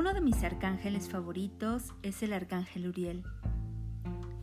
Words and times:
Uno 0.00 0.14
de 0.14 0.22
mis 0.22 0.42
arcángeles 0.44 1.10
favoritos 1.10 1.92
es 2.02 2.22
el 2.22 2.32
arcángel 2.32 2.88
Uriel. 2.88 3.22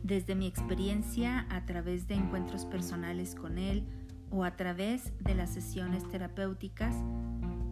Desde 0.04 0.36
mi 0.36 0.46
experiencia 0.46 1.48
a 1.50 1.66
través 1.66 2.06
de 2.06 2.14
encuentros 2.14 2.64
personales 2.64 3.34
con 3.34 3.58
él 3.58 3.82
o 4.30 4.44
a 4.44 4.54
través 4.54 5.12
de 5.18 5.34
las 5.34 5.50
sesiones 5.50 6.08
terapéuticas, 6.08 6.94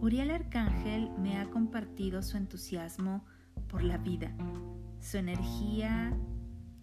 Uriel 0.01 0.31
Arcángel 0.31 1.11
me 1.17 1.37
ha 1.37 1.45
compartido 1.45 2.21
su 2.23 2.35
entusiasmo 2.35 3.23
por 3.69 3.83
la 3.83 3.97
vida. 3.97 4.35
Su 4.99 5.15
energía 5.15 6.11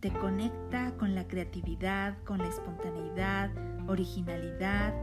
te 0.01 0.11
conecta 0.11 0.97
con 0.97 1.15
la 1.15 1.29
creatividad, 1.29 2.17
con 2.25 2.39
la 2.39 2.49
espontaneidad, 2.49 3.51
originalidad, 3.91 4.95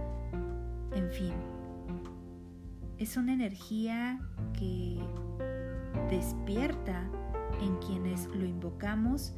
en 0.96 1.11
fin. 1.11 1.33
Es 2.97 3.18
una 3.18 3.33
energía 3.33 4.20
que 4.57 5.00
despierta 6.11 7.10
en 7.61 7.78
quienes 7.78 8.28
lo 8.36 8.46
invocamos 8.46 9.33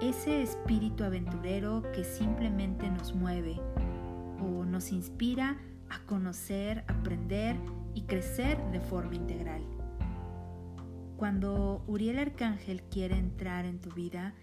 ese 0.00 0.42
espíritu 0.42 1.02
aventurero 1.02 1.82
que 1.92 2.04
simplemente 2.04 2.88
nos 2.88 3.14
mueve 3.14 3.60
o 4.40 4.64
nos 4.64 4.92
inspira 4.92 5.58
a 5.90 5.98
conocer, 6.06 6.84
aprender 6.86 7.56
y 7.94 8.02
crecer 8.02 8.58
de 8.70 8.80
forma 8.80 9.16
integral. 9.16 9.62
Cuando 11.16 11.82
Uriel 11.88 12.20
Arcángel 12.20 12.82
quiere 12.84 13.18
entrar 13.18 13.64
en 13.64 13.80
tu 13.80 13.90
vida, 13.90 14.34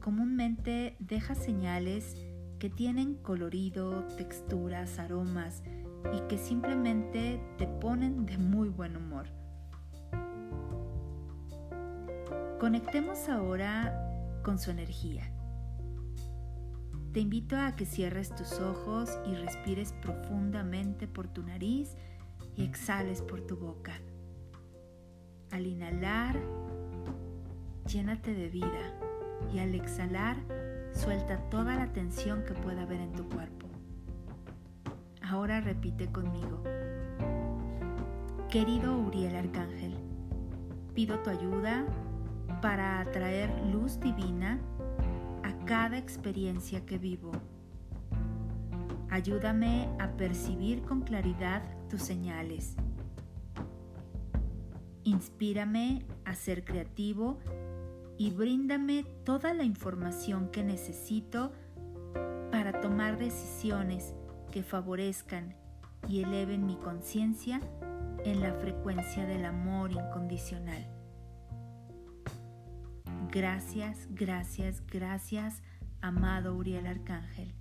comúnmente 0.00 0.96
deja 1.00 1.34
señales 1.34 2.16
que 2.60 2.70
tienen 2.70 3.16
colorido, 3.16 4.04
texturas, 4.16 5.00
aromas 5.00 5.62
y 6.16 6.20
que 6.28 6.38
simplemente 6.38 7.40
te 7.58 7.66
ponen 7.66 8.26
de 8.26 8.38
muy 8.38 8.68
buen 8.68 8.96
humor. 8.96 9.26
Conectemos 12.60 13.28
ahora 13.28 14.40
con 14.42 14.58
su 14.58 14.70
energía. 14.70 15.30
Te 17.12 17.20
invito 17.20 17.54
a 17.54 17.76
que 17.76 17.84
cierres 17.84 18.34
tus 18.34 18.60
ojos 18.60 19.10
y 19.26 19.34
respires 19.34 19.92
profundamente 20.00 21.06
por 21.06 21.28
tu 21.28 21.42
nariz 21.42 21.98
y 22.56 22.64
exhales 22.64 23.20
por 23.20 23.42
tu 23.42 23.58
boca. 23.58 24.00
Al 25.50 25.66
inhalar, 25.66 26.40
llénate 27.86 28.32
de 28.32 28.48
vida 28.48 28.94
y 29.52 29.58
al 29.58 29.74
exhalar, 29.74 30.38
suelta 30.94 31.36
toda 31.50 31.76
la 31.76 31.92
tensión 31.92 32.42
que 32.44 32.54
pueda 32.54 32.84
haber 32.84 33.02
en 33.02 33.12
tu 33.12 33.28
cuerpo. 33.28 33.66
Ahora 35.20 35.60
repite 35.60 36.10
conmigo. 36.10 36.62
Querido 38.48 38.98
Uriel 38.98 39.36
Arcángel, 39.36 39.94
pido 40.94 41.18
tu 41.18 41.28
ayuda 41.28 41.84
para 42.60 43.00
atraer 43.00 43.50
luz 43.72 44.00
divina 44.00 44.58
a 45.42 45.64
cada 45.64 45.98
experiencia 45.98 46.84
que 46.84 46.98
vivo. 46.98 47.32
Ayúdame 49.10 49.88
a 49.98 50.08
percibir 50.16 50.82
con 50.82 51.02
claridad 51.02 51.62
tus 51.88 52.02
señales. 52.02 52.76
Inspírame 55.04 56.04
a 56.24 56.34
ser 56.34 56.64
creativo 56.64 57.38
y 58.18 58.30
bríndame 58.30 59.04
toda 59.24 59.54
la 59.54 59.62
información 59.62 60.50
que 60.50 60.64
necesito 60.64 61.52
para 62.50 62.80
tomar 62.80 63.18
decisiones 63.18 64.14
que 64.50 64.62
favorezcan 64.62 65.54
y 66.08 66.22
eleven 66.22 66.66
mi 66.66 66.76
conciencia 66.76 67.60
en 68.24 68.40
la 68.40 68.54
frecuencia 68.54 69.26
del 69.26 69.44
amor 69.44 69.92
incondicional. 69.92 71.05
Gracias, 73.36 74.08
gracias, 74.12 74.82
gracias, 74.90 75.60
amado 76.00 76.56
Uriel 76.56 76.86
Arcángel. 76.86 77.52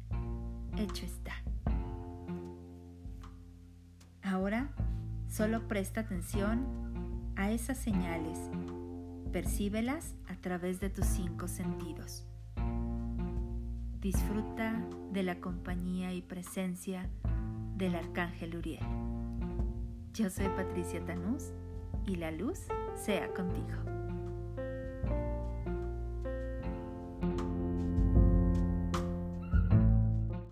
Hecho 0.78 1.06
está. 1.06 1.34
Ahora 4.22 4.69
solo 5.28 5.68
presta 5.68 6.00
atención 6.00 7.34
a 7.35 7.52
esas 7.52 7.78
señales. 7.78 8.40
Percíbelas 9.34 10.16
a 10.30 10.35
través 10.35 10.80
de 10.80 10.90
tus 10.90 11.08
cinco 11.08 11.50
sentidos. 11.50 12.25
Disfruta 14.00 14.81
de 15.12 15.24
la 15.24 15.41
compañía 15.41 16.14
y 16.14 16.22
presencia 16.22 17.09
del 17.75 17.96
Arcángel 17.96 18.56
Uriel. 18.56 18.85
Yo 20.14 20.30
soy 20.30 20.47
Patricia 20.56 21.03
Tanús 21.03 21.52
y 22.06 22.16
la 22.16 22.31
luz 22.31 22.59
sea 22.96 23.28
contigo. 23.34 24.05